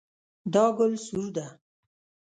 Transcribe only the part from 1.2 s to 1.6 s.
ده